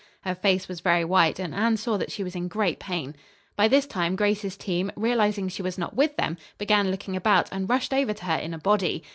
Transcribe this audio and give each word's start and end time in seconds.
Her 0.21 0.33
face 0.33 0.67
was 0.67 0.79
very 0.79 1.05
white, 1.05 1.37
and 1.37 1.53
Anne 1.53 1.77
saw 1.77 1.95
that 1.97 2.11
she 2.11 2.23
was 2.23 2.35
in 2.35 2.47
great 2.47 2.79
pain. 2.79 3.15
By 3.55 3.67
this 3.67 3.85
time 3.85 4.15
Grace's 4.15 4.57
team, 4.57 4.91
realizing 4.95 5.47
she 5.47 5.61
was 5.61 5.77
not 5.77 5.95
with 5.95 6.15
them, 6.17 6.37
began 6.57 6.89
looking 6.89 7.15
about, 7.15 7.49
and 7.51 7.69
rushed 7.69 7.93
over 7.93 8.11
to 8.15 8.25
her 8.25 8.37
in 8.39 8.55
a 8.55 8.57
body. 8.57 9.03